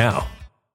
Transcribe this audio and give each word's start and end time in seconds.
now. 0.00 0.39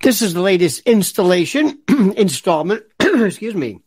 This 0.00 0.22
is 0.22 0.32
the 0.32 0.40
latest 0.40 0.80
installation, 0.86 1.80
installment, 1.88 2.84
excuse 3.00 3.54
me, 3.54 3.80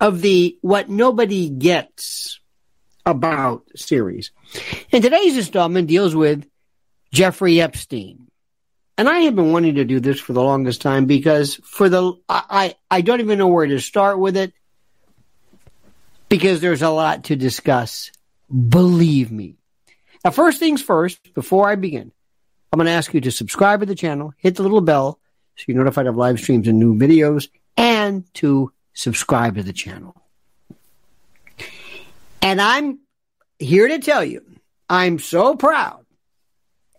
of 0.00 0.20
the 0.20 0.58
What 0.60 0.90
Nobody 0.90 1.48
Gets 1.48 2.40
About 3.06 3.64
series. 3.74 4.32
And 4.92 5.02
today's 5.02 5.36
installment 5.36 5.88
deals 5.88 6.14
with 6.14 6.46
Jeffrey 7.10 7.58
Epstein. 7.58 8.28
And 8.98 9.08
I 9.08 9.20
have 9.20 9.34
been 9.34 9.52
wanting 9.52 9.76
to 9.76 9.84
do 9.84 9.98
this 9.98 10.20
for 10.20 10.34
the 10.34 10.42
longest 10.42 10.82
time 10.82 11.06
because 11.06 11.54
for 11.64 11.88
the 11.88 12.14
I, 12.28 12.74
I 12.90 13.00
don't 13.00 13.20
even 13.20 13.38
know 13.38 13.46
where 13.46 13.66
to 13.66 13.78
start 13.78 14.18
with 14.18 14.36
it 14.36 14.52
because 16.28 16.60
there's 16.60 16.82
a 16.82 16.90
lot 16.90 17.24
to 17.24 17.36
discuss. 17.36 18.10
Believe 18.50 19.30
me. 19.30 19.56
Now, 20.24 20.32
first 20.32 20.58
things 20.58 20.82
first, 20.82 21.32
before 21.32 21.70
I 21.70 21.76
begin, 21.76 22.12
I'm 22.72 22.78
going 22.78 22.86
to 22.86 22.92
ask 22.92 23.14
you 23.14 23.20
to 23.22 23.30
subscribe 23.30 23.80
to 23.80 23.86
the 23.86 23.94
channel, 23.94 24.34
hit 24.36 24.56
the 24.56 24.62
little 24.62 24.80
bell 24.80 25.18
so 25.56 25.64
you're 25.66 25.76
notified 25.76 26.06
of 26.06 26.16
live 26.16 26.38
streams 26.38 26.68
and 26.68 26.78
new 26.78 26.94
videos, 26.94 27.48
and 27.76 28.32
to 28.34 28.72
subscribe 28.94 29.56
to 29.56 29.62
the 29.62 29.72
channel. 29.72 30.14
And 32.40 32.60
I'm 32.60 33.00
here 33.58 33.88
to 33.88 33.98
tell 33.98 34.24
you, 34.24 34.44
I'm 34.88 35.18
so 35.18 35.56
proud 35.56 36.06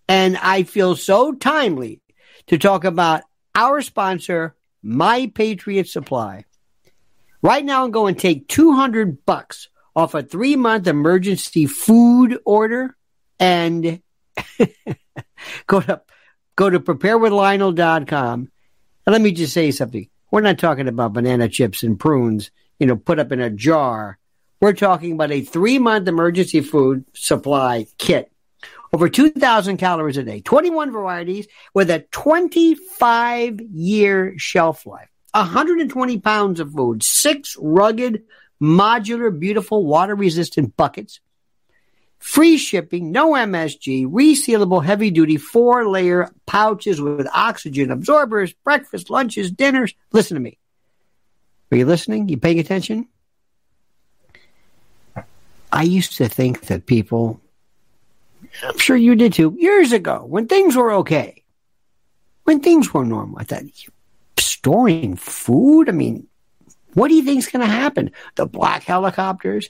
and 0.10 0.38
I 0.38 0.64
feel 0.64 0.96
so 0.96 1.34
timely 1.34 2.02
to 2.48 2.58
talk 2.58 2.84
about 2.84 3.22
our 3.56 3.82
sponsor, 3.82 4.56
My 4.84 5.32
Patriot 5.34 5.88
Supply. 5.88 6.46
Right 7.42 7.64
now, 7.64 7.86
I'm 7.86 7.92
going 7.92 8.16
to 8.16 8.22
take 8.22 8.50
200 8.50 9.26
bucks 9.26 9.70
off 9.96 10.16
a 10.16 10.22
three 10.22 10.58
month 10.58 10.88
emergency 10.88 11.66
food 11.66 12.40
order 12.46 12.98
and 13.40 14.02
go 15.68 15.82
to 15.82 16.02
go 16.56 16.70
to 16.70 16.80
preparewithlionel.com. 16.80 18.52
And 19.06 19.14
let 19.14 19.22
me 19.22 19.32
just 19.32 19.54
say 19.54 19.72
something. 19.72 20.08
We're 20.32 20.42
not 20.42 20.60
talking 20.60 20.88
about 20.88 21.14
banana 21.14 21.50
chips 21.50 21.84
and 21.84 22.00
prunes, 22.00 22.52
you 22.80 22.86
know, 22.86 22.96
put 22.96 23.20
up 23.20 23.32
in 23.32 23.40
a 23.40 23.50
jar. 23.50 24.20
We're 24.62 24.74
talking 24.74 25.14
about 25.14 25.32
a 25.32 25.42
three 25.42 25.80
month 25.80 26.08
emergency 26.08 26.62
food 26.62 27.06
supply 27.14 27.88
kit. 27.98 28.32
Over 28.92 29.08
2,000 29.08 29.78
calories 29.78 30.18
a 30.18 30.24
day, 30.24 30.42
21 30.42 30.92
varieties 30.92 31.48
with 31.74 31.92
a 31.92 32.00
25 32.12 33.62
year 33.62 34.34
shelf 34.38 34.86
life, 34.86 35.10
120 35.32 36.20
pounds 36.20 36.60
of 36.60 36.74
food, 36.74 37.04
six 37.04 37.56
rugged, 37.60 38.24
modular, 38.62 39.38
beautiful, 39.38 39.86
water 39.86 40.16
resistant 40.16 40.76
buckets, 40.76 41.20
free 42.20 42.58
shipping, 42.58 43.12
no 43.12 43.32
MSG, 43.32 44.08
resealable 44.08 44.84
heavy 44.84 45.10
duty 45.10 45.38
four 45.38 45.88
layer 45.88 46.30
pouches 46.46 47.02
with 47.02 47.28
oxygen 47.34 47.92
absorbers, 47.92 48.54
breakfast, 48.54 49.10
lunches, 49.10 49.52
dinners. 49.52 49.94
Listen 50.12 50.36
to 50.36 50.42
me. 50.42 50.58
Are 51.72 51.78
you 51.78 51.86
listening? 51.86 52.30
You 52.30 52.38
paying 52.38 52.60
attention? 52.60 53.08
I 55.72 55.84
used 55.84 56.18
to 56.18 56.28
think 56.28 56.62
that 56.68 56.88
people, 56.88 57.40
I'm 58.64 58.78
sure 58.78 58.98
you 58.98 59.16
did 59.16 59.34
too, 59.34 59.56
years 59.60 59.92
ago, 59.92 60.26
when 60.26 60.48
things 60.48 60.76
were 60.76 60.92
okay, 60.94 61.44
when 62.44 62.60
things 62.60 62.92
were 62.94 63.06
normal, 63.06 63.38
I 63.40 63.44
thought, 63.44 63.64
storing 64.40 65.16
food? 65.16 65.90
I 65.90 65.92
mean, 65.92 66.28
what 66.96 67.10
do 67.10 67.16
you 67.16 67.24
think 67.24 67.40
is 67.40 67.48
going 67.48 67.66
to 67.66 67.72
happen? 67.72 68.12
The 68.36 68.48
black 68.48 68.84
helicopters, 68.84 69.70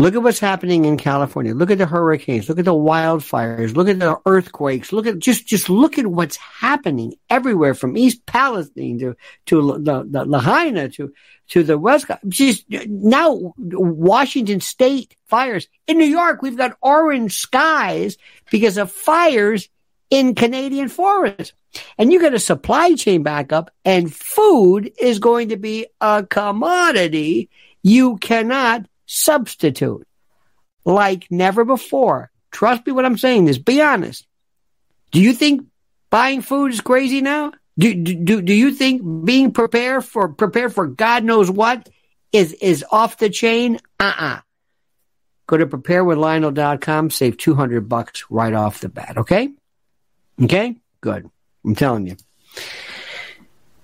Look 0.00 0.14
at 0.14 0.22
what's 0.22 0.40
happening 0.40 0.86
in 0.86 0.96
California. 0.96 1.54
Look 1.54 1.70
at 1.70 1.76
the 1.76 1.84
hurricanes. 1.84 2.48
Look 2.48 2.58
at 2.58 2.64
the 2.64 2.72
wildfires. 2.72 3.76
Look 3.76 3.86
at 3.86 3.98
the 3.98 4.18
earthquakes. 4.24 4.94
Look 4.94 5.06
at 5.06 5.18
just 5.18 5.46
just 5.46 5.68
look 5.68 5.98
at 5.98 6.06
what's 6.06 6.38
happening 6.38 7.16
everywhere 7.28 7.74
from 7.74 7.98
East 7.98 8.24
Palestine 8.24 8.98
to 9.00 9.14
to 9.46 9.78
the, 9.78 10.06
the 10.08 10.24
Lahaina 10.24 10.88
to 10.88 11.12
to 11.48 11.62
the 11.62 11.76
West. 11.76 12.06
Just 12.28 12.64
now, 12.70 13.52
Washington 13.58 14.60
State 14.60 15.16
fires 15.26 15.68
in 15.86 15.98
New 15.98 16.06
York. 16.06 16.40
We've 16.40 16.56
got 16.56 16.78
orange 16.80 17.36
skies 17.36 18.16
because 18.50 18.78
of 18.78 18.90
fires 18.90 19.68
in 20.08 20.34
Canadian 20.34 20.88
forests. 20.88 21.52
And 21.98 22.10
you 22.10 22.20
get 22.20 22.32
a 22.32 22.38
supply 22.38 22.94
chain 22.94 23.22
backup, 23.22 23.70
and 23.84 24.10
food 24.10 24.92
is 24.98 25.18
going 25.18 25.50
to 25.50 25.58
be 25.58 25.88
a 26.00 26.24
commodity 26.24 27.50
you 27.82 28.16
cannot 28.16 28.86
substitute 29.10 30.06
like 30.84 31.26
never 31.30 31.64
before. 31.64 32.30
Trust 32.50 32.86
me 32.86 32.92
what 32.92 33.04
I'm 33.04 33.18
saying 33.18 33.44
this. 33.44 33.58
Be 33.58 33.82
honest. 33.82 34.26
Do 35.10 35.20
you 35.20 35.32
think 35.32 35.66
buying 36.10 36.42
food 36.42 36.72
is 36.72 36.80
crazy 36.80 37.20
now? 37.20 37.52
Do, 37.78 37.94
do, 37.94 38.42
do 38.42 38.52
you 38.52 38.72
think 38.72 39.02
being 39.24 39.52
prepared 39.52 40.04
for 40.04 40.28
prepared 40.28 40.74
for 40.74 40.86
God 40.86 41.24
knows 41.24 41.50
what 41.50 41.88
is 42.32 42.52
is 42.52 42.84
off 42.90 43.18
the 43.18 43.30
chain? 43.30 43.80
Uh-uh. 43.98 44.40
Go 45.46 45.56
to 45.56 45.66
preparewithlionel.com, 45.66 47.10
save 47.10 47.36
200 47.36 47.88
bucks 47.88 48.24
right 48.30 48.52
off 48.52 48.80
the 48.80 48.88
bat, 48.88 49.18
okay? 49.18 49.50
Okay? 50.40 50.76
Good. 51.00 51.28
I'm 51.64 51.74
telling 51.74 52.06
you. 52.06 52.16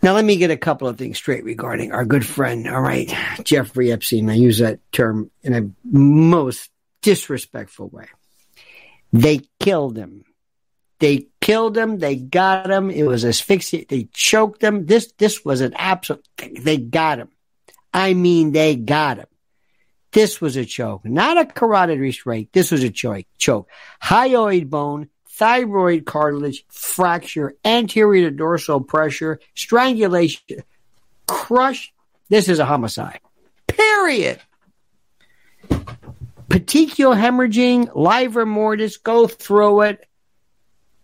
Now, 0.06 0.12
let 0.12 0.24
me 0.24 0.36
get 0.36 0.52
a 0.52 0.56
couple 0.56 0.86
of 0.86 0.96
things 0.96 1.16
straight 1.16 1.42
regarding 1.42 1.90
our 1.90 2.04
good 2.04 2.24
friend, 2.24 2.68
all 2.68 2.80
right, 2.80 3.12
Jeffrey 3.42 3.90
Epstein. 3.90 4.30
I 4.30 4.34
use 4.34 4.58
that 4.58 4.78
term 4.92 5.32
in 5.42 5.52
a 5.52 5.68
most 5.82 6.70
disrespectful 7.02 7.88
way. 7.88 8.06
They 9.12 9.40
killed 9.58 9.96
him. 9.96 10.24
They 11.00 11.26
killed 11.40 11.76
him. 11.76 11.98
They 11.98 12.14
got 12.14 12.70
him. 12.70 12.88
It 12.88 13.02
was 13.02 13.24
asphyxia. 13.24 13.86
They 13.88 14.04
choked 14.12 14.62
him. 14.62 14.86
This, 14.86 15.10
this 15.18 15.44
was 15.44 15.60
an 15.60 15.74
absolute, 15.74 16.24
they 16.56 16.76
got 16.76 17.18
him. 17.18 17.30
I 17.92 18.14
mean, 18.14 18.52
they 18.52 18.76
got 18.76 19.18
him. 19.18 19.26
This 20.12 20.40
was 20.40 20.54
a 20.54 20.64
choke, 20.64 21.04
not 21.04 21.36
a 21.36 21.46
carotid 21.46 21.98
restraint. 21.98 22.52
This 22.52 22.70
was 22.70 22.84
a 22.84 22.90
choke. 22.90 23.26
Choke. 23.38 23.68
Hyoid 24.00 24.70
bone 24.70 25.08
thyroid 25.36 26.06
cartilage 26.06 26.64
fracture, 26.68 27.54
anterior 27.64 28.30
dorsal 28.30 28.80
pressure, 28.80 29.38
strangulation, 29.54 30.62
crush. 31.26 31.92
This 32.28 32.48
is 32.48 32.58
a 32.58 32.64
homicide. 32.64 33.20
Period. 33.66 34.40
Petechial 36.48 37.14
hemorrhaging, 37.14 37.94
livor 37.94 38.46
mortis, 38.46 38.96
go 38.96 39.26
through 39.26 39.82
it. 39.82 40.08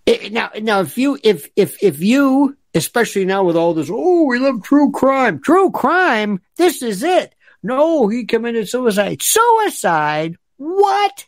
it. 0.06 0.32
Now, 0.32 0.50
now, 0.60 0.80
if 0.80 0.96
you, 0.96 1.18
if, 1.22 1.48
if, 1.54 1.82
if 1.82 2.00
you, 2.00 2.56
especially 2.74 3.26
now 3.26 3.44
with 3.44 3.56
all 3.56 3.74
this, 3.74 3.90
oh, 3.92 4.24
we 4.24 4.38
love 4.38 4.62
true 4.62 4.90
crime, 4.92 5.40
true 5.40 5.70
crime, 5.70 6.40
this 6.56 6.82
is 6.82 7.02
it. 7.02 7.34
No, 7.62 8.08
he 8.08 8.24
committed 8.24 8.68
suicide. 8.68 9.20
Suicide? 9.20 10.36
What? 10.56 11.26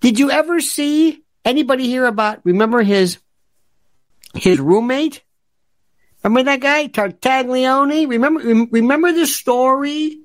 Did 0.00 0.18
you 0.18 0.30
ever 0.30 0.60
see 0.60 1.21
Anybody 1.44 1.86
hear 1.86 2.06
about, 2.06 2.40
remember 2.44 2.82
his, 2.82 3.18
his 4.34 4.60
roommate? 4.60 5.22
Remember 6.22 6.44
that 6.44 6.60
guy, 6.60 6.86
Tartaglione? 6.86 8.08
Remember, 8.08 8.40
remember 8.70 9.12
the 9.12 9.26
story? 9.26 10.20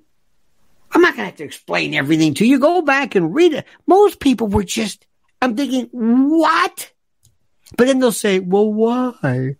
I'm 0.92 1.02
not 1.02 1.16
going 1.16 1.26
to 1.26 1.30
have 1.32 1.36
to 1.38 1.44
explain 1.44 1.96
everything 1.96 2.36
to 2.36 2.46
you. 2.46 2.60
Go 2.60 2.82
back 2.82 3.16
and 3.16 3.34
read 3.34 3.54
it. 3.54 3.66
Most 3.88 4.20
people 4.20 4.48
were 4.48 4.64
just, 4.64 5.06
I'm 5.42 5.56
thinking, 5.56 5.90
what? 5.92 6.92
But 7.76 7.88
then 7.88 8.00
they'll 8.00 8.12
say, 8.12 8.40
well, 8.40 8.72
why? 8.72 9.56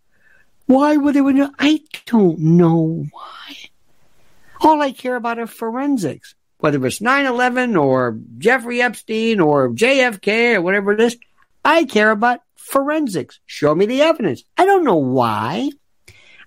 Why 0.68 0.98
would 0.98 1.16
they? 1.16 1.22
Know? 1.22 1.52
I 1.58 1.82
don't 2.06 2.40
know 2.40 3.06
why. 3.12 3.56
All 4.62 4.82
I 4.82 4.92
care 4.92 5.16
about 5.16 5.40
are 5.40 5.48
forensics. 5.48 6.36
Whether 6.60 6.86
it's 6.86 7.00
9-11 7.00 7.80
or 7.80 8.20
Jeffrey 8.38 8.82
Epstein 8.82 9.40
or 9.40 9.70
JFK 9.70 10.56
or 10.56 10.62
whatever 10.62 10.92
it 10.94 11.02
is, 11.02 11.18
I 11.68 11.84
care 11.84 12.12
about 12.12 12.40
forensics. 12.56 13.42
Show 13.46 13.76
me 13.76 13.88
the 13.88 14.02
evidence. 14.02 14.46
I 14.58 14.66
don't 14.66 14.86
know 14.86 14.96
why. 14.96 15.70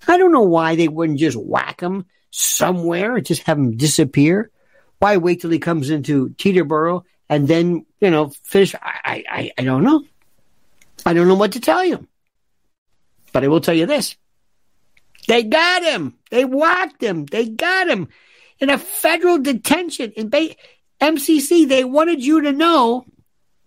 I 0.07 0.17
don't 0.17 0.31
know 0.31 0.41
why 0.41 0.75
they 0.75 0.87
wouldn't 0.87 1.19
just 1.19 1.37
whack 1.37 1.79
him 1.79 2.05
somewhere 2.31 3.15
and 3.15 3.25
just 3.25 3.43
have 3.43 3.59
him 3.59 3.77
disappear. 3.77 4.49
Why 4.97 5.17
wait 5.17 5.39
till 5.39 5.51
he 5.51 5.59
comes 5.59 5.91
into 5.91 6.29
Teterboro 6.29 7.03
and 7.29 7.47
then, 7.47 7.85
you 7.99 8.09
know, 8.09 8.29
finish? 8.45 8.73
I, 8.73 9.23
I, 9.29 9.51
I 9.59 9.63
don't 9.63 9.83
know. 9.83 10.03
I 11.05 11.13
don't 11.13 11.27
know 11.27 11.35
what 11.35 11.51
to 11.51 11.59
tell 11.59 11.85
you. 11.85 12.07
But 13.31 13.43
I 13.43 13.47
will 13.47 13.61
tell 13.61 13.75
you 13.75 13.85
this. 13.85 14.15
They 15.27 15.43
got 15.43 15.83
him. 15.83 16.15
They 16.31 16.45
whacked 16.45 17.01
him. 17.01 17.27
They 17.27 17.47
got 17.47 17.87
him 17.87 18.07
in 18.59 18.71
a 18.71 18.79
federal 18.79 19.37
detention 19.37 20.13
in 20.13 20.29
ba- 20.29 20.55
MCC. 20.99 21.69
They 21.69 21.83
wanted 21.83 22.25
you 22.25 22.41
to 22.41 22.51
know, 22.51 23.05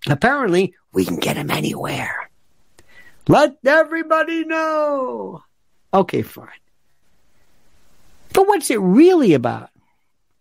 apparently, 0.08 0.74
we 0.94 1.04
can 1.04 1.16
get 1.16 1.36
him 1.36 1.50
anywhere. 1.50 2.30
Let 3.28 3.56
everybody 3.64 4.44
know. 4.44 5.42
Okay, 5.92 6.22
fine. 6.22 6.48
But 8.32 8.46
what's 8.46 8.70
it 8.70 8.80
really 8.80 9.34
about? 9.34 9.70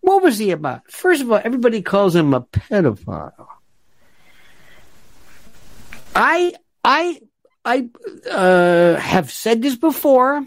What 0.02 0.24
was 0.24 0.38
he 0.38 0.52
about? 0.52 0.90
First 0.92 1.22
of 1.22 1.32
all, 1.32 1.40
everybody 1.44 1.82
calls 1.82 2.16
him 2.16 2.34
a 2.34 2.42
pedophile. 2.42 3.48
I 6.16 6.54
I 6.84 7.22
I 7.64 7.90
uh, 8.30 9.00
have 9.00 9.32
said 9.32 9.62
this 9.62 9.76
before, 9.76 10.46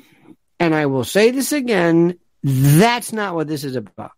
and 0.60 0.74
I 0.74 0.86
will 0.86 1.04
say 1.04 1.30
this 1.30 1.52
again. 1.52 2.18
That's 2.42 3.12
not 3.12 3.34
what 3.34 3.48
this 3.48 3.64
is 3.64 3.76
about. 3.76 4.12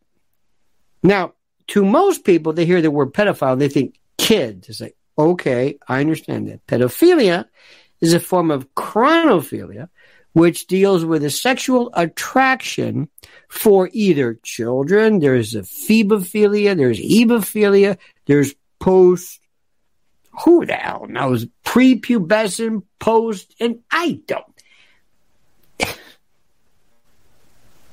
Now, 1.03 1.35
to 1.69 1.85
most 1.85 2.25
people, 2.25 2.53
they 2.53 2.67
hear 2.67 2.83
the 2.83 2.91
word 2.91 3.15
pedophile, 3.15 3.59
they 3.59 3.69
think 3.69 3.99
kids. 4.17 4.69
It's 4.69 4.81
like, 4.81 4.97
Okay, 5.19 5.79
I 5.89 6.01
understand 6.01 6.49
that. 6.49 6.65
Pedophilia 6.67 7.47
is 8.01 8.13
a 8.13 8.21
form 8.21 8.53
of 8.53 8.73
chronophilia, 8.75 9.89
which 10.33 10.69
deals 10.69 11.05
with 11.05 11.25
a 11.25 11.31
sexual 11.31 11.91
attraction 11.95 13.09
for 13.49 13.91
either 13.93 14.39
children. 14.45 15.19
There's 15.19 15.57
a 15.57 15.63
phebophilia, 15.63 16.77
there's 16.77 17.01
ebophilia, 17.01 17.99
there's 18.27 18.55
post, 18.79 19.41
who 20.45 20.65
the 20.65 20.75
hell 20.75 21.07
knows, 21.09 21.47
prepubescent, 21.65 22.85
post, 23.01 23.55
and 23.59 23.81
I 23.91 24.21
don't. 24.27 24.45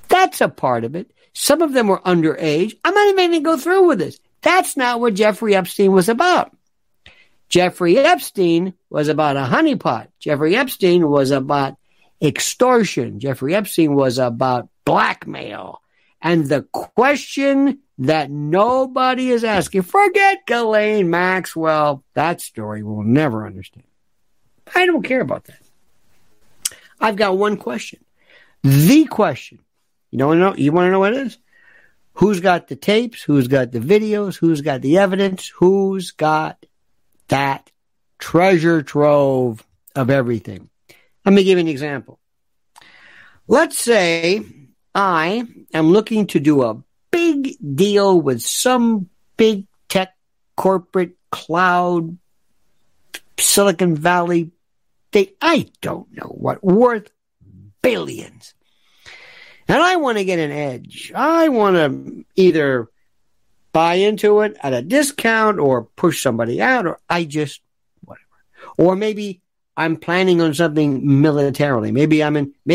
That's 0.09 0.41
a 0.41 0.47
part 0.47 0.83
of 0.83 0.95
it. 0.95 1.11
Some 1.33 1.63
of 1.63 1.73
them 1.73 1.87
were 1.87 1.99
underage. 2.01 2.73
I'm 2.85 2.93
not 2.93 3.07
even 3.07 3.31
going 3.31 3.31
to 3.31 3.39
go 3.39 3.57
through 3.57 3.87
with 3.87 3.99
this. 3.99 4.19
That's 4.43 4.77
not 4.77 4.99
what 4.99 5.15
Jeffrey 5.15 5.55
Epstein 5.55 5.91
was 5.91 6.07
about. 6.07 6.54
Jeffrey 7.49 7.97
Epstein 7.97 8.73
was 8.89 9.07
about 9.07 9.37
a 9.37 9.41
honeypot. 9.41 10.07
Jeffrey 10.19 10.55
Epstein 10.55 11.07
was 11.07 11.31
about 11.31 11.77
extortion. 12.21 13.19
Jeffrey 13.19 13.55
Epstein 13.55 13.95
was 13.95 14.17
about 14.17 14.69
blackmail 14.85 15.81
And 16.21 16.47
the 16.47 16.63
question 16.71 17.79
that 17.99 18.29
nobody 18.29 19.31
is 19.31 19.43
asking, 19.43 19.83
forget 19.83 20.45
Ghislaine 20.45 21.09
Maxwell. 21.09 22.03
That 22.13 22.41
story 22.41 22.83
we'll 22.83 23.03
never 23.03 23.45
understand. 23.45 23.85
I 24.73 24.85
don't 24.85 25.03
care 25.03 25.21
about 25.21 25.45
that. 25.45 25.59
I've 26.99 27.15
got 27.15 27.37
one 27.37 27.57
question. 27.57 27.99
The 28.63 29.05
question. 29.05 29.59
You 30.11 30.19
don't 30.19 30.39
know 30.39 30.55
you 30.55 30.71
want 30.71 30.87
to 30.87 30.91
know 30.91 30.99
what 30.99 31.13
it 31.13 31.27
is? 31.27 31.37
Who's 32.13 32.39
got 32.39 32.67
the 32.69 32.75
tapes? 32.75 33.21
Who's 33.21 33.47
got 33.47 33.71
the 33.71 33.79
videos? 33.79 34.37
Who's 34.37 34.61
got 34.61 34.81
the 34.81 34.97
evidence? 34.97 35.51
Who's 35.57 36.11
got 36.11 36.65
that 37.27 37.69
treasure 38.19 38.81
trove 38.81 39.65
of 39.95 40.09
everything? 40.09 40.69
Let 41.25 41.33
me 41.33 41.43
give 41.43 41.57
you 41.57 41.61
an 41.61 41.67
example. 41.67 42.19
Let's 43.47 43.77
say 43.77 44.43
I 44.93 45.43
am 45.73 45.91
looking 45.91 46.27
to 46.27 46.39
do 46.39 46.63
a 46.63 46.81
big 47.11 47.55
deal 47.75 48.19
with 48.19 48.41
some 48.41 49.09
big 49.37 49.65
tech 49.89 50.15
corporate 50.55 51.15
cloud 51.31 52.17
Silicon 53.37 53.95
Valley 53.95 54.51
they 55.15 55.33
I 55.41 55.69
don't 55.81 56.11
know 56.11 56.27
what 56.27 56.61
worth 56.61 57.09
billions. 57.81 58.53
And 59.67 59.81
I 59.81 59.95
want 59.95 60.17
to 60.17 60.25
get 60.25 60.39
an 60.39 60.51
edge. 60.51 61.11
I 61.15 61.47
want 61.47 61.75
to 61.77 62.25
either 62.35 62.89
buy 63.75 63.95
into 63.95 64.39
it 64.39 64.55
at 64.63 64.71
a 64.71 64.81
discount 64.81 65.59
or 65.59 65.83
push 65.97 66.23
somebody 66.23 66.61
out 66.61 66.87
or 66.87 66.97
I 67.09 67.25
just 67.25 67.59
whatever. 68.05 68.23
Or 68.77 68.95
maybe 68.95 69.41
I'm 69.75 69.97
planning 69.97 70.39
on 70.39 70.53
something 70.53 71.21
militarily. 71.21 71.91
Maybe 71.91 72.23
I'm 72.23 72.37
in 72.37 72.53
maybe 72.65 72.74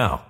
now. 0.00 0.29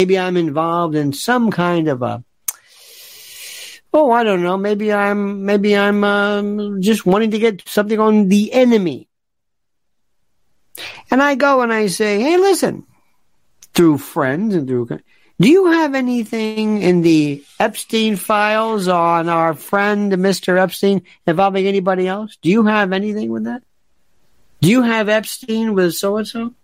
maybe 0.00 0.16
I'm 0.16 0.36
involved 0.36 0.94
in 0.94 1.12
some 1.12 1.50
kind 1.50 1.88
of 1.88 2.02
a 2.02 2.22
oh 3.92 4.12
I 4.12 4.22
don't 4.22 4.44
know. 4.44 4.56
Maybe 4.56 4.92
I'm 4.92 5.44
maybe 5.44 5.76
I'm 5.76 6.04
um, 6.04 6.80
just 6.80 7.04
wanting 7.04 7.32
to 7.32 7.38
get 7.40 7.68
something 7.68 7.98
on 7.98 8.28
the 8.28 8.52
enemy. 8.52 9.08
And 11.10 11.20
I 11.20 11.34
go 11.34 11.62
and 11.62 11.72
I 11.72 11.88
say 11.88 12.20
hey 12.20 12.36
listen 12.36 12.86
through 13.74 13.98
friends 13.98 14.54
and 14.54 14.68
through 14.68 14.86
do 15.40 15.48
you 15.48 15.72
have 15.72 15.94
anything 15.94 16.80
in 16.82 17.02
the 17.02 17.44
Epstein 17.58 18.16
files 18.16 18.88
on 18.88 19.28
our 19.28 19.54
friend 19.54 20.12
Mr. 20.12 20.58
Epstein 20.58 21.02
involving 21.26 21.66
anybody 21.66 22.08
else? 22.08 22.36
Do 22.40 22.50
you 22.50 22.66
have 22.66 22.92
anything 22.92 23.30
with 23.30 23.44
that 23.44 23.62
do 24.60 24.68
you 24.68 24.82
have 24.82 25.08
Epstein 25.08 25.74
with 25.74 25.94
so 25.94 26.16
and 26.16 26.26
so 26.26 26.54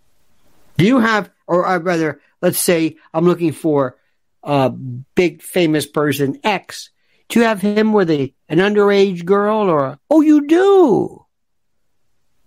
do 0.77 0.85
you 0.85 0.99
have 0.99 1.29
or 1.47 1.65
uh, 1.65 1.79
rather 1.79 2.21
let's 2.41 2.59
say 2.59 2.97
I'm 3.13 3.25
looking 3.25 3.51
for 3.51 3.97
a 4.45 4.69
big 4.69 5.41
famous 5.41 5.85
person 5.85 6.39
X. 6.43 6.91
Do 7.27 7.39
you 7.39 7.45
have 7.45 7.61
him 7.61 7.91
with 7.91 8.09
a 8.11 8.33
an 8.47 8.59
underage 8.59 9.25
girl 9.25 9.69
or 9.69 9.99
oh 10.09 10.21
you 10.21 10.45
do? 10.47 11.25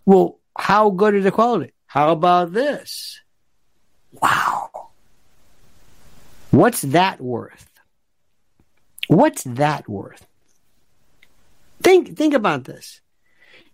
Well, 0.06 0.38
how 0.56 0.90
good 0.90 1.14
is 1.14 1.24
the 1.24 1.32
quality? 1.32 1.72
How 1.86 2.12
about 2.12 2.52
this? 2.52 3.20
Wow. 4.22 4.90
What's 6.50 6.82
that 6.82 7.20
worth? 7.20 7.68
What's 9.08 9.42
that 9.44 9.88
worth? 9.88 10.26
Think 11.82 12.16
think 12.16 12.34
about 12.34 12.64
this. 12.64 13.00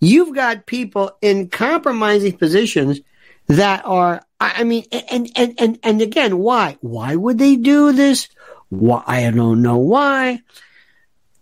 You've 0.04 0.34
got 0.34 0.66
people 0.66 1.16
in 1.22 1.48
compromising 1.48 2.36
positions 2.36 3.00
that 3.46 3.86
are 3.86 4.22
I 4.38 4.64
mean 4.64 4.84
and 4.92 5.30
and 5.34 5.54
and 5.58 5.78
and 5.82 6.02
again 6.02 6.38
why? 6.38 6.76
Why 6.82 7.16
would 7.16 7.38
they 7.38 7.56
do 7.56 7.92
this? 7.92 8.28
Why 8.68 9.02
I 9.06 9.30
don't 9.30 9.62
know 9.62 9.78
why. 9.78 10.42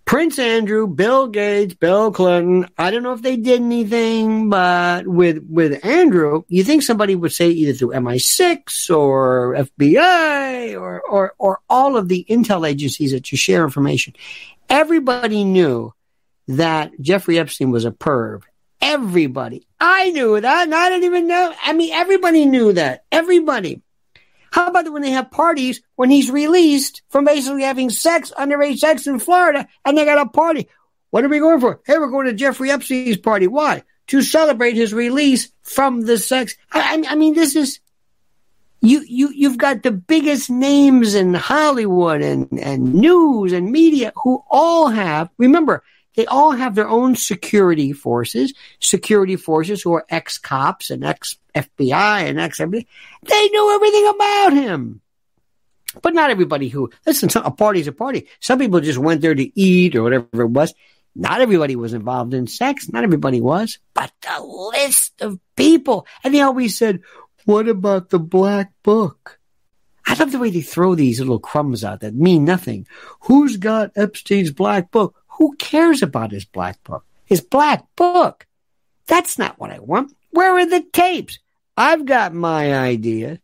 Prince 0.04 0.38
Andrew, 0.38 0.86
Bill 0.86 1.26
Gates, 1.26 1.74
Bill 1.74 2.12
Clinton. 2.12 2.68
I 2.78 2.92
don't 2.92 3.02
know 3.02 3.14
if 3.14 3.22
they 3.22 3.36
did 3.36 3.60
anything, 3.60 4.48
but 4.48 5.08
with 5.08 5.44
with 5.48 5.84
Andrew, 5.84 6.44
you 6.46 6.62
think 6.62 6.82
somebody 6.82 7.16
would 7.16 7.32
say 7.32 7.48
either 7.48 7.72
through 7.72 7.92
MI6 7.94 8.96
or 8.96 9.56
FBI 9.56 10.80
or 10.80 11.00
or 11.00 11.34
or 11.38 11.60
all 11.68 11.96
of 11.96 12.08
the 12.08 12.24
intel 12.28 12.68
agencies 12.68 13.10
that 13.10 13.32
you 13.32 13.38
share 13.38 13.64
information. 13.64 14.14
Everybody 14.68 15.42
knew 15.42 15.92
that 16.46 16.92
Jeffrey 17.00 17.38
Epstein 17.40 17.72
was 17.72 17.84
a 17.84 17.90
perv. 17.90 18.42
Everybody. 18.82 19.64
I 19.80 20.10
knew 20.10 20.40
that. 20.40 20.64
And 20.64 20.74
I 20.74 20.90
didn't 20.90 21.04
even 21.04 21.28
know. 21.28 21.54
I 21.64 21.72
mean, 21.72 21.92
everybody 21.92 22.44
knew 22.44 22.72
that. 22.72 23.04
Everybody. 23.12 23.80
How 24.50 24.66
about 24.66 24.92
when 24.92 25.00
they 25.00 25.12
have 25.12 25.30
parties 25.30 25.80
when 25.96 26.10
he's 26.10 26.30
released 26.30 27.00
from 27.08 27.24
basically 27.24 27.62
having 27.62 27.88
sex, 27.88 28.32
underage 28.36 28.78
sex 28.78 29.06
in 29.06 29.18
Florida, 29.18 29.66
and 29.84 29.96
they 29.96 30.04
got 30.04 30.18
a 30.18 30.28
party? 30.28 30.68
What 31.10 31.24
are 31.24 31.28
we 31.28 31.38
going 31.38 31.60
for? 31.60 31.80
Hey, 31.86 31.96
we're 31.96 32.10
going 32.10 32.26
to 32.26 32.34
Jeffrey 32.34 32.70
Epstein's 32.70 33.16
party. 33.16 33.46
Why? 33.46 33.82
To 34.08 34.20
celebrate 34.20 34.74
his 34.74 34.92
release 34.92 35.50
from 35.62 36.02
the 36.02 36.18
sex. 36.18 36.54
I, 36.70 37.02
I 37.08 37.14
mean, 37.14 37.34
this 37.34 37.56
is 37.56 37.80
you. 38.82 39.04
You 39.08 39.30
you've 39.30 39.58
got 39.58 39.82
the 39.82 39.92
biggest 39.92 40.50
names 40.50 41.14
in 41.14 41.32
Hollywood 41.34 42.20
and 42.20 42.48
and 42.58 42.92
news 42.92 43.52
and 43.52 43.70
media 43.70 44.12
who 44.22 44.42
all 44.50 44.88
have. 44.88 45.30
Remember, 45.38 45.82
they 46.14 46.26
all 46.26 46.52
have 46.52 46.74
their 46.74 46.88
own 46.88 47.16
security 47.16 47.92
forces, 47.92 48.52
security 48.80 49.36
forces 49.36 49.82
who 49.82 49.94
are 49.94 50.06
ex 50.08 50.38
cops 50.38 50.90
and 50.90 51.04
ex 51.04 51.36
FBI 51.54 52.28
and 52.28 52.38
ex 52.38 52.60
everything. 52.60 52.86
They 53.22 53.48
knew 53.48 53.74
everything 53.74 54.08
about 54.08 54.52
him. 54.52 55.00
But 56.00 56.14
not 56.14 56.30
everybody 56.30 56.68
who, 56.68 56.90
listen, 57.06 57.28
a 57.44 57.50
party's 57.50 57.86
a 57.86 57.92
party. 57.92 58.26
Some 58.40 58.58
people 58.58 58.80
just 58.80 58.98
went 58.98 59.20
there 59.20 59.34
to 59.34 59.60
eat 59.60 59.94
or 59.94 60.02
whatever 60.02 60.42
it 60.42 60.50
was. 60.50 60.72
Not 61.14 61.42
everybody 61.42 61.76
was 61.76 61.92
involved 61.92 62.32
in 62.32 62.46
sex. 62.46 62.88
Not 62.90 63.04
everybody 63.04 63.40
was. 63.40 63.78
But 63.92 64.12
the 64.22 64.42
list 64.42 65.20
of 65.20 65.38
people. 65.56 66.06
And 66.24 66.34
they 66.34 66.40
always 66.40 66.78
said, 66.78 67.00
what 67.44 67.68
about 67.68 68.08
the 68.08 68.18
black 68.18 68.72
book? 68.82 69.38
I 70.06 70.14
love 70.14 70.32
the 70.32 70.38
way 70.38 70.50
they 70.50 70.62
throw 70.62 70.94
these 70.94 71.20
little 71.20 71.38
crumbs 71.38 71.84
out 71.84 72.00
that 72.00 72.14
mean 72.14 72.44
nothing. 72.44 72.86
Who's 73.20 73.56
got 73.56 73.92
Epstein's 73.96 74.50
black 74.50 74.90
book? 74.90 75.21
Who 75.42 75.56
cares 75.56 76.02
about 76.02 76.30
his 76.30 76.44
black 76.44 76.84
book? 76.84 77.04
His 77.24 77.40
black 77.40 77.84
book. 77.96 78.46
That's 79.08 79.40
not 79.40 79.58
what 79.58 79.72
I 79.72 79.80
want. 79.80 80.14
Where 80.30 80.56
are 80.56 80.66
the 80.66 80.84
tapes? 80.92 81.40
I've 81.76 82.04
got 82.04 82.32
my 82.32 82.72
idea. 82.72 83.40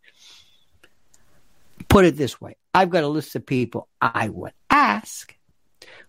Put 1.88 2.05
it 2.05 2.17
this 2.17 2.40
way 2.40 2.57
I've 2.73 2.90
got 2.90 3.02
a 3.02 3.09
list 3.09 3.35
of 3.35 3.45
people 3.45 3.88
I 4.00 4.28
would 4.28 4.52
ask 4.71 5.35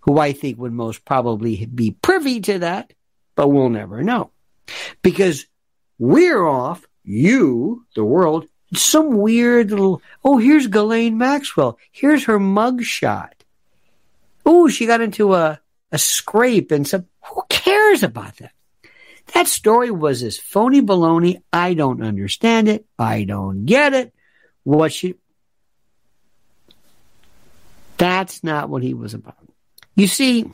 who 0.01 0.19
I 0.19 0.31
think 0.31 0.59
would 0.59 0.73
most 0.73 1.05
probably 1.05 1.65
be 1.65 1.89
privy 1.89 2.39
to 2.41 2.59
that, 2.59 2.93
but 3.33 3.47
we'll 3.47 3.69
never 3.69 4.03
know. 4.03 4.29
Because 5.01 5.47
we're 5.97 6.45
off, 6.45 6.85
you, 7.03 7.83
the 7.95 8.05
world, 8.05 8.45
some 8.75 9.17
weird 9.17 9.71
little, 9.71 10.03
oh, 10.23 10.37
here's 10.37 10.67
Ghislaine 10.67 11.17
Maxwell. 11.17 11.79
Here's 11.91 12.25
her 12.25 12.37
mug 12.37 12.83
shot. 12.83 13.43
Oh, 14.45 14.67
she 14.67 14.85
got 14.85 15.01
into 15.01 15.33
a 15.33 15.59
a 15.91 15.97
scrape 15.97 16.71
and 16.71 16.87
some. 16.87 17.05
Who 17.25 17.43
cares 17.49 18.03
about 18.03 18.37
that? 18.37 18.51
That 19.33 19.47
story 19.47 19.91
was 19.91 20.21
this 20.21 20.37
phony 20.37 20.81
baloney. 20.81 21.41
I 21.53 21.73
don't 21.73 22.01
understand 22.01 22.67
it. 22.67 22.85
I 22.97 23.23
don't 23.23 23.65
get 23.65 23.93
it. 23.93 24.13
What 24.63 24.91
she. 24.91 25.15
That's 27.97 28.43
not 28.43 28.69
what 28.69 28.81
he 28.81 28.93
was 28.93 29.13
about. 29.13 29.35
You 29.95 30.07
see, 30.07 30.49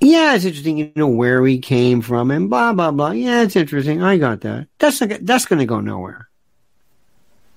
yeah, 0.00 0.34
it's 0.34 0.44
interesting, 0.44 0.76
you 0.76 0.92
know, 0.94 1.08
where 1.08 1.44
he 1.46 1.58
came 1.58 2.02
from 2.02 2.30
and 2.30 2.50
blah, 2.50 2.74
blah, 2.74 2.90
blah. 2.90 3.12
Yeah, 3.12 3.42
it's 3.42 3.56
interesting. 3.56 4.02
I 4.02 4.18
got 4.18 4.42
that. 4.42 4.68
That's, 4.78 5.00
not, 5.00 5.20
that's 5.22 5.46
going 5.46 5.60
to 5.60 5.66
go 5.66 5.80
nowhere. 5.80 6.28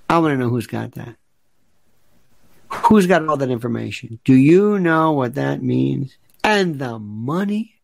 I 0.10 0.20
want 0.20 0.32
to 0.34 0.38
know 0.38 0.50
who's 0.50 0.68
got 0.68 0.94
that. 0.94 1.16
Who's 2.70 3.08
got 3.08 3.28
all 3.28 3.38
that 3.38 3.50
information? 3.50 4.20
Do 4.24 4.34
you 4.34 4.80
know 4.80 5.14
what 5.14 5.36
that 5.36 5.62
means? 5.62 6.18
And 6.44 6.80
the 6.80 7.00
money? 7.00 7.76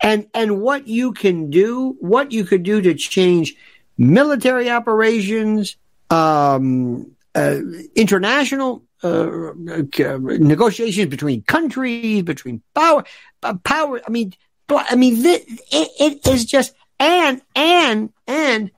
And 0.00 0.26
and 0.34 0.60
what 0.60 0.86
you 0.86 1.12
can 1.12 1.50
do, 1.50 1.96
what 2.00 2.32
you 2.32 2.44
could 2.44 2.62
do 2.62 2.80
to 2.82 2.94
change 2.94 3.54
military 3.96 4.70
operations, 4.70 5.76
um, 6.10 7.12
uh, 7.34 7.58
international 7.94 8.84
uh, 9.02 9.50
uh, 9.50 10.18
negotiations 10.20 11.08
between 11.08 11.42
countries, 11.42 12.22
between 12.22 12.62
power, 12.74 13.04
uh, 13.42 13.54
power. 13.64 14.00
I 14.06 14.10
mean, 14.10 14.34
I 14.68 14.96
mean, 14.96 15.22
this, 15.22 15.44
it, 15.70 15.90
it 16.00 16.26
is 16.26 16.44
just 16.44 16.74
and 16.98 17.42
and 17.54 18.12
and 18.26 18.70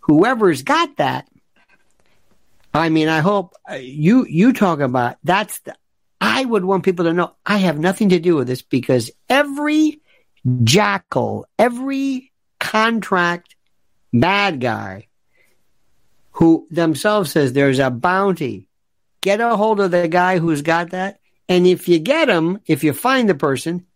whoever's 0.00 0.62
got 0.62 0.96
that 0.96 1.28
I 2.74 2.88
mean, 2.88 3.08
I 3.08 3.20
hope 3.20 3.54
uh, 3.70 3.74
you 3.74 4.26
you 4.26 4.52
talk 4.52 4.80
about 4.80 5.16
that's 5.24 5.58
the. 5.60 5.74
I 6.20 6.44
would 6.44 6.64
want 6.64 6.84
people 6.84 7.04
to 7.04 7.12
know 7.12 7.34
I 7.46 7.58
have 7.58 7.78
nothing 7.78 8.08
to 8.10 8.18
do 8.18 8.36
with 8.36 8.48
this 8.48 8.62
because 8.62 9.10
every 9.28 10.00
jackal, 10.64 11.46
every 11.58 12.32
contract 12.58 13.54
bad 14.12 14.60
guy 14.60 15.08
who 16.32 16.66
themselves 16.70 17.32
says 17.32 17.52
there's 17.52 17.78
a 17.78 17.90
bounty, 17.90 18.68
get 19.20 19.40
a 19.40 19.56
hold 19.56 19.80
of 19.80 19.90
the 19.90 20.08
guy 20.08 20.38
who's 20.38 20.62
got 20.62 20.90
that. 20.90 21.20
And 21.48 21.66
if 21.66 21.88
you 21.88 21.98
get 21.98 22.28
him, 22.28 22.60
if 22.66 22.84
you 22.84 22.92
find 22.92 23.28
the 23.28 23.34
person, 23.34 23.86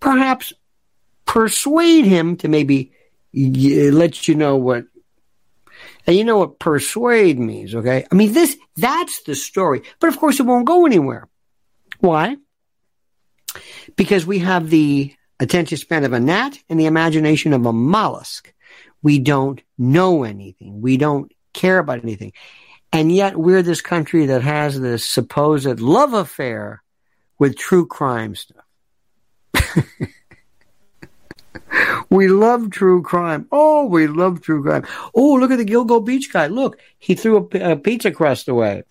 perhaps 0.00 0.52
persuade 1.24 2.04
him 2.04 2.36
to 2.38 2.48
maybe 2.48 2.92
let 3.32 4.28
you 4.28 4.34
know 4.34 4.56
what 4.56 4.84
and 6.06 6.16
you 6.16 6.24
know 6.24 6.38
what 6.38 6.58
persuade 6.58 7.38
means, 7.38 7.74
okay? 7.74 8.06
I 8.10 8.14
mean, 8.14 8.32
this, 8.32 8.56
that's 8.76 9.22
the 9.22 9.34
story. 9.34 9.82
But 10.00 10.08
of 10.08 10.18
course, 10.18 10.38
it 10.38 10.44
won't 10.44 10.66
go 10.66 10.86
anywhere. 10.86 11.28
Why? 12.00 12.36
Because 13.96 14.26
we 14.26 14.40
have 14.40 14.68
the 14.68 15.14
attention 15.40 15.78
span 15.78 16.04
of 16.04 16.12
a 16.12 16.20
gnat 16.20 16.58
and 16.68 16.78
the 16.78 16.86
imagination 16.86 17.52
of 17.52 17.64
a 17.64 17.72
mollusk. 17.72 18.52
We 19.02 19.18
don't 19.18 19.62
know 19.78 20.24
anything. 20.24 20.80
We 20.80 20.96
don't 20.96 21.32
care 21.52 21.78
about 21.78 22.02
anything. 22.02 22.32
And 22.92 23.10
yet 23.10 23.36
we're 23.36 23.62
this 23.62 23.80
country 23.80 24.26
that 24.26 24.42
has 24.42 24.80
this 24.80 25.04
supposed 25.04 25.80
love 25.80 26.12
affair 26.12 26.82
with 27.38 27.56
true 27.56 27.86
crime 27.86 28.34
stuff. 28.34 28.64
We 32.14 32.28
love 32.28 32.70
true 32.70 33.02
crime. 33.02 33.48
Oh, 33.50 33.86
we 33.86 34.06
love 34.06 34.40
true 34.40 34.62
crime. 34.62 34.86
Oh, 35.16 35.34
look 35.34 35.50
at 35.50 35.58
the 35.58 35.64
Gilgo 35.64 36.04
Beach 36.04 36.32
guy. 36.32 36.46
Look, 36.46 36.78
he 36.96 37.16
threw 37.16 37.48
a, 37.52 37.72
a 37.72 37.76
pizza 37.76 38.12
crust 38.12 38.46
away. 38.46 38.84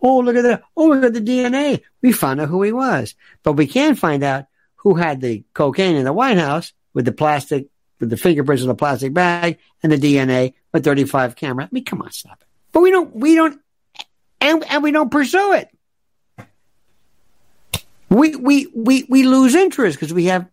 Oh, 0.00 0.18
look 0.20 0.36
at 0.36 0.42
that. 0.42 0.62
Oh, 0.76 0.86
look 0.86 1.02
at 1.02 1.12
the 1.12 1.20
DNA. 1.20 1.82
We 2.02 2.12
found 2.12 2.40
out 2.40 2.48
who 2.48 2.62
he 2.62 2.70
was. 2.70 3.16
But 3.42 3.54
we 3.54 3.66
can't 3.66 3.98
find 3.98 4.22
out 4.22 4.44
who 4.76 4.94
had 4.94 5.20
the 5.20 5.42
cocaine 5.54 5.96
in 5.96 6.04
the 6.04 6.12
White 6.12 6.38
House 6.38 6.72
with 6.94 7.04
the 7.04 7.10
plastic, 7.10 7.66
with 7.98 8.10
the 8.10 8.16
fingerprints 8.16 8.62
in 8.62 8.68
the 8.68 8.76
plastic 8.76 9.12
bag 9.12 9.58
and 9.82 9.90
the 9.90 9.96
DNA 9.96 10.54
with 10.72 10.84
35 10.84 11.34
camera. 11.34 11.64
I 11.64 11.68
mean, 11.72 11.84
come 11.84 12.00
on, 12.02 12.12
stop 12.12 12.38
it. 12.40 12.46
But 12.70 12.82
we 12.82 12.92
don't, 12.92 13.12
we 13.12 13.34
don't, 13.34 13.60
and, 14.40 14.64
and 14.70 14.84
we 14.84 14.92
don't 14.92 15.10
pursue 15.10 15.54
it. 15.54 15.68
We, 18.08 18.36
we, 18.36 18.68
we, 18.72 19.04
we 19.08 19.24
lose 19.24 19.56
interest 19.56 19.98
because 19.98 20.14
we 20.14 20.26
have 20.26 20.48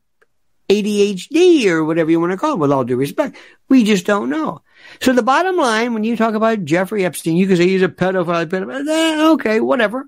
ADHD 0.70 1.66
or 1.68 1.84
whatever 1.84 2.12
you 2.12 2.20
want 2.20 2.32
to 2.32 2.38
call 2.38 2.54
it, 2.54 2.60
with 2.60 2.72
all 2.72 2.84
due 2.84 2.96
respect. 2.96 3.38
We 3.70 3.84
just 3.84 4.06
don't 4.06 4.30
know. 4.30 4.62
So 5.02 5.14
the 5.14 5.24
bottom 5.24 5.58
line, 5.58 5.94
when 5.94 6.04
you 6.04 6.18
talk 6.18 6.34
about 6.34 6.66
Jeffrey 6.66 7.06
Epstein, 7.06 7.36
you 7.36 7.48
can 7.48 7.58
say 7.58 7.68
he's 7.68 7.82
a 7.82 7.90
pedophile, 7.90 8.46
pedophile. 8.46 8.88
Eh, 8.88 9.28
okay, 9.30 9.60
whatever. 9.60 10.08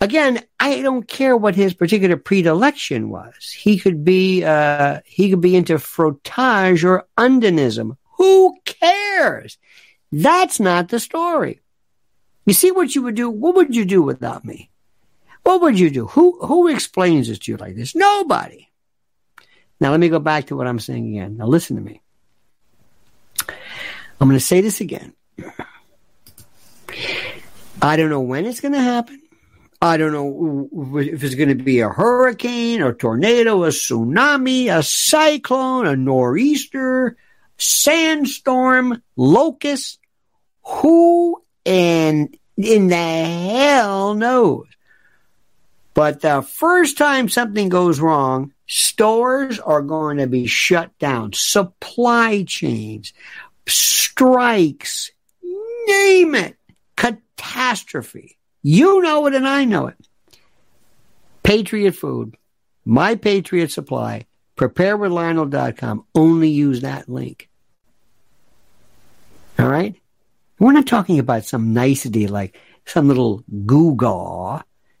Again, 0.00 0.40
I 0.60 0.80
don't 0.80 1.08
care 1.08 1.36
what 1.36 1.56
his 1.56 1.74
particular 1.74 2.16
predilection 2.16 3.10
was. 3.10 3.50
He 3.50 3.78
could 3.78 4.04
be, 4.04 4.44
uh, 4.44 5.00
he 5.04 5.30
could 5.30 5.40
be 5.40 5.56
into 5.56 5.74
frottage 5.74 6.84
or 6.84 7.06
undinism. 7.16 7.96
Who 8.16 8.56
cares? 8.64 9.58
That's 10.12 10.60
not 10.60 10.88
the 10.88 11.00
story. 11.00 11.60
You 12.46 12.54
see 12.54 12.70
what 12.70 12.94
you 12.94 13.02
would 13.02 13.16
do? 13.16 13.28
What 13.28 13.56
would 13.56 13.74
you 13.74 13.84
do 13.84 14.00
without 14.02 14.44
me? 14.44 14.70
What 15.42 15.60
would 15.62 15.78
you 15.78 15.90
do? 15.90 16.06
Who, 16.06 16.38
who 16.46 16.68
explains 16.68 17.28
this 17.28 17.38
to 17.40 17.52
you 17.52 17.56
like 17.58 17.74
this? 17.74 17.94
Nobody. 17.94 18.67
Now, 19.80 19.90
let 19.90 20.00
me 20.00 20.08
go 20.08 20.18
back 20.18 20.46
to 20.46 20.56
what 20.56 20.66
I'm 20.66 20.80
saying 20.80 21.08
again. 21.08 21.36
Now, 21.36 21.46
listen 21.46 21.76
to 21.76 21.82
me. 21.82 22.02
I'm 24.20 24.28
going 24.28 24.38
to 24.38 24.44
say 24.44 24.60
this 24.60 24.80
again. 24.80 25.12
I 27.80 27.96
don't 27.96 28.10
know 28.10 28.20
when 28.20 28.44
it's 28.44 28.60
going 28.60 28.74
to 28.74 28.80
happen. 28.80 29.22
I 29.80 29.96
don't 29.96 30.12
know 30.12 30.68
if 30.98 31.22
it's 31.22 31.36
going 31.36 31.56
to 31.56 31.62
be 31.62 31.78
a 31.80 31.88
hurricane, 31.88 32.82
a 32.82 32.92
tornado, 32.92 33.62
a 33.62 33.68
tsunami, 33.68 34.76
a 34.76 34.82
cyclone, 34.82 35.86
a 35.86 35.94
nor'easter, 35.94 37.16
sandstorm, 37.58 39.00
locust. 39.16 40.00
Who 40.64 41.40
and 41.64 42.36
in 42.56 42.88
the 42.88 42.96
hell 42.96 44.14
knows? 44.14 44.66
But 45.94 46.20
the 46.22 46.42
first 46.42 46.98
time 46.98 47.28
something 47.28 47.68
goes 47.68 48.00
wrong, 48.00 48.52
stores 48.68 49.58
are 49.58 49.82
going 49.82 50.18
to 50.18 50.28
be 50.28 50.46
shut 50.46 50.96
down. 50.98 51.32
Supply 51.32 52.44
chains, 52.44 53.12
strikes, 53.66 55.10
name 55.86 56.34
it, 56.36 56.56
catastrophe. 56.96 58.38
You 58.62 59.02
know 59.02 59.26
it 59.26 59.34
and 59.34 59.48
I 59.48 59.64
know 59.64 59.88
it. 59.88 59.96
Patriot 61.42 61.92
Food, 61.92 62.36
My 62.84 63.14
Patriot 63.14 63.70
Supply, 63.70 64.26
preparewithlionel.com. 64.56 66.04
Only 66.14 66.50
use 66.50 66.82
that 66.82 67.08
link. 67.08 67.48
All 69.58 69.68
right? 69.68 69.94
We're 70.58 70.72
not 70.72 70.86
talking 70.86 71.18
about 71.18 71.44
some 71.44 71.72
nicety 71.72 72.26
like 72.26 72.58
some 72.84 73.08
little 73.08 73.44
goo 73.64 73.94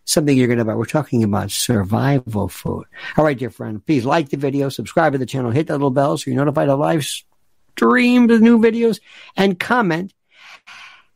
something 0.08 0.36
you're 0.36 0.46
going 0.46 0.58
to 0.58 0.64
buy. 0.64 0.74
We're 0.74 0.86
talking 0.86 1.22
about 1.22 1.50
survival 1.50 2.48
food. 2.48 2.86
All 3.16 3.24
right, 3.24 3.38
dear 3.38 3.50
friend, 3.50 3.84
please 3.84 4.04
like 4.04 4.30
the 4.30 4.36
video, 4.36 4.68
subscribe 4.68 5.12
to 5.12 5.18
the 5.18 5.26
channel, 5.26 5.50
hit 5.50 5.66
that 5.66 5.74
little 5.74 5.90
bell 5.90 6.16
so 6.16 6.30
you're 6.30 6.38
notified 6.38 6.68
of 6.68 6.78
live 6.78 7.04
stream 7.04 8.26
the 8.26 8.38
new 8.38 8.58
videos, 8.58 9.00
and 9.36 9.60
comment 9.60 10.12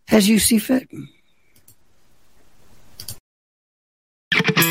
as 0.09 0.29
you 0.29 0.39
see 0.39 0.59
fit. 0.59 0.89